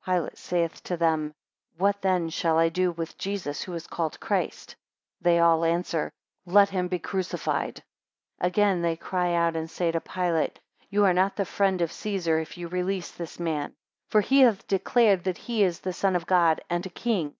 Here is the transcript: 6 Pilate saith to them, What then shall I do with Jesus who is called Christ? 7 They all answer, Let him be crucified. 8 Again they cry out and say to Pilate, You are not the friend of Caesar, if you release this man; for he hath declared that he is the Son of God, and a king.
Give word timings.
6 0.00 0.06
Pilate 0.06 0.36
saith 0.36 0.82
to 0.82 0.96
them, 0.96 1.32
What 1.78 2.02
then 2.02 2.28
shall 2.28 2.58
I 2.58 2.70
do 2.70 2.90
with 2.90 3.16
Jesus 3.18 3.62
who 3.62 3.72
is 3.74 3.86
called 3.86 4.18
Christ? 4.18 4.70
7 4.70 4.76
They 5.20 5.38
all 5.38 5.64
answer, 5.64 6.10
Let 6.44 6.70
him 6.70 6.88
be 6.88 6.98
crucified. 6.98 7.84
8 8.42 8.46
Again 8.48 8.82
they 8.82 8.96
cry 8.96 9.34
out 9.34 9.54
and 9.54 9.70
say 9.70 9.92
to 9.92 10.00
Pilate, 10.00 10.58
You 10.90 11.04
are 11.04 11.14
not 11.14 11.36
the 11.36 11.44
friend 11.44 11.80
of 11.82 11.92
Caesar, 11.92 12.40
if 12.40 12.58
you 12.58 12.66
release 12.66 13.12
this 13.12 13.38
man; 13.38 13.74
for 14.08 14.22
he 14.22 14.40
hath 14.40 14.66
declared 14.66 15.22
that 15.22 15.38
he 15.38 15.62
is 15.62 15.78
the 15.78 15.92
Son 15.92 16.16
of 16.16 16.26
God, 16.26 16.60
and 16.68 16.84
a 16.84 16.88
king. 16.90 17.34